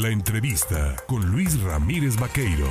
[0.00, 2.68] La entrevista con Luis Ramírez Vaqueiro.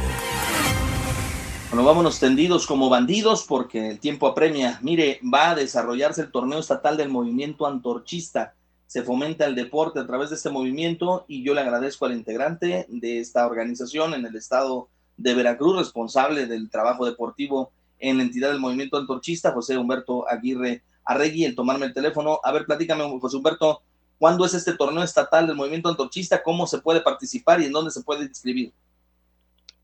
[1.69, 4.80] Bueno, vámonos tendidos como bandidos porque el tiempo apremia.
[4.82, 8.54] Mire, va a desarrollarse el torneo estatal del movimiento antorchista.
[8.86, 12.86] Se fomenta el deporte a través de este movimiento y yo le agradezco al integrante
[12.88, 14.88] de esta organización en el estado
[15.18, 20.82] de Veracruz, responsable del trabajo deportivo en la entidad del movimiento antorchista, José Humberto Aguirre
[21.04, 22.39] Arregui, el tomarme el teléfono.
[22.41, 23.82] A ver, platícame, José Humberto,
[24.20, 26.43] ¿cuándo es este torneo estatal del movimiento antorchista?
[26.43, 28.71] ¿Cómo se puede participar y en dónde se puede inscribir?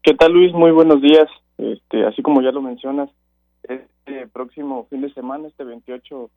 [0.01, 0.53] ¿Qué tal, Luis?
[0.53, 1.27] Muy buenos días.
[1.57, 3.09] Este, así como ya lo mencionas,
[3.63, 6.29] este próximo fin de semana, este 28,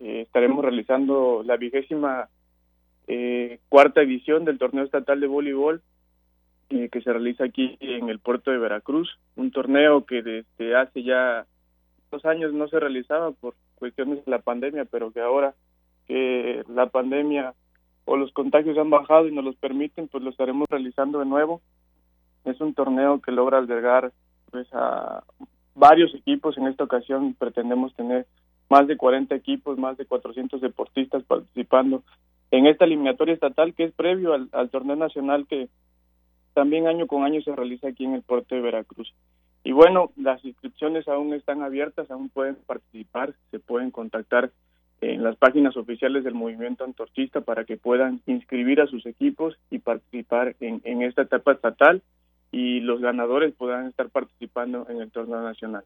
[0.00, 2.28] eh, estaremos realizando la vigésima
[3.06, 5.82] eh, cuarta edición del torneo estatal de voleibol
[6.70, 11.02] eh, que se realiza aquí en el puerto de Veracruz, un torneo que desde hace
[11.02, 11.46] ya
[12.10, 15.54] dos años no se realizaba por cuestiones de la pandemia, pero que ahora
[16.06, 17.54] que la pandemia
[18.04, 21.60] o los contagios han bajado y nos los permiten, pues lo estaremos realizando de nuevo.
[22.44, 24.12] Es un torneo que logra albergar
[24.50, 25.22] pues a
[25.74, 26.58] varios equipos.
[26.58, 28.26] En esta ocasión pretendemos tener
[28.68, 32.02] más de 40 equipos, más de 400 deportistas participando
[32.50, 35.68] en esta eliminatoria estatal que es previo al, torneo nacional que
[36.52, 39.12] también año con año se realiza aquí en el puerto de Veracruz.
[39.64, 44.50] Y bueno, las inscripciones aún están abiertas, aún pueden participar, se pueden contactar
[45.02, 49.80] en las páginas oficiales del movimiento antorchista para que puedan inscribir a sus equipos y
[49.80, 52.02] participar en, en esta etapa estatal
[52.52, 55.84] y los ganadores puedan estar participando en el torneo nacional.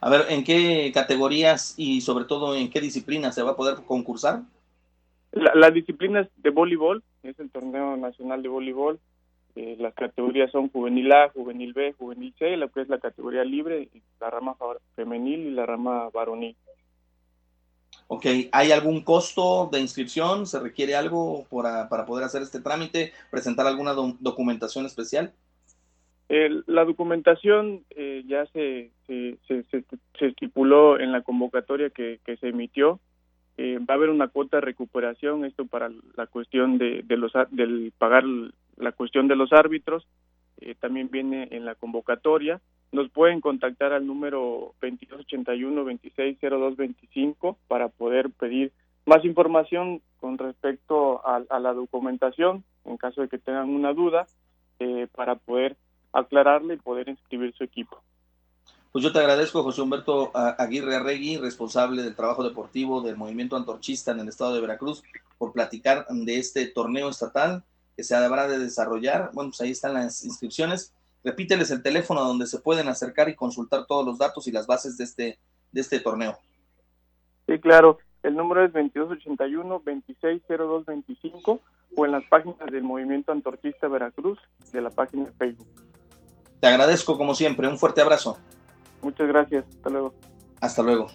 [0.00, 3.76] A ver, ¿en qué categorías y sobre todo en qué disciplinas se va a poder
[3.86, 4.42] concursar?
[5.32, 9.00] La, las disciplinas de voleibol, es el torneo nacional de voleibol.
[9.56, 13.42] Eh, las categorías son juvenil A, juvenil B, juvenil C, lo que es la categoría
[13.42, 13.88] libre,
[14.20, 14.54] la rama
[14.94, 16.54] femenil y la rama varonil.
[18.10, 20.46] Ok, ¿hay algún costo de inscripción?
[20.46, 23.12] ¿Se requiere algo para, para poder hacer este trámite?
[23.30, 25.32] ¿Presentar alguna documentación especial?
[26.66, 29.84] la documentación eh, ya se, se, se,
[30.26, 33.00] estipuló en la convocatoria que, que se emitió.
[33.56, 37.32] Eh, va a haber una cuota de recuperación, esto para la cuestión de, de los
[37.50, 38.24] del pagar
[38.76, 40.06] la cuestión de los árbitros,
[40.60, 42.60] eh, también viene en la convocatoria.
[42.92, 48.70] Nos pueden contactar al número 2281-260225 para poder pedir
[49.04, 54.28] más información con respecto a, la documentación, en caso de que tengan una duda,
[55.14, 55.76] para poder
[56.12, 58.02] aclararle y poder inscribir su equipo.
[58.92, 64.12] Pues yo te agradezco, José Humberto Aguirre Arregui, responsable del trabajo deportivo del movimiento antorchista
[64.12, 65.02] en el estado de Veracruz,
[65.36, 67.62] por platicar de este torneo estatal
[67.98, 69.32] que se habrá de desarrollar.
[69.32, 70.94] Bueno, pues ahí están las inscripciones.
[71.24, 74.96] Repíteles el teléfono donde se pueden acercar y consultar todos los datos y las bases
[74.96, 75.40] de este,
[75.72, 76.38] de este torneo.
[77.48, 77.98] Sí, claro.
[78.22, 81.60] El número es 2281-260225
[81.96, 84.38] o en las páginas del Movimiento Antorchista Veracruz
[84.70, 85.66] de la página de Facebook.
[86.60, 87.66] Te agradezco como siempre.
[87.66, 88.38] Un fuerte abrazo.
[89.02, 89.64] Muchas gracias.
[89.68, 90.14] Hasta luego.
[90.60, 91.08] Hasta luego.